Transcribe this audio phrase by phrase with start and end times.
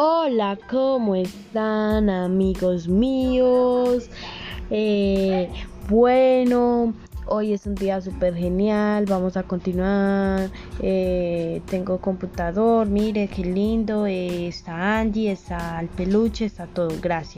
[0.00, 4.08] Hola, ¿cómo están amigos míos?
[4.70, 5.50] Eh,
[5.88, 6.94] bueno,
[7.26, 10.50] hoy es un día súper genial, vamos a continuar.
[10.80, 17.37] Eh, tengo computador, mire qué lindo, eh, está Angie, está el peluche, está todo, gracias.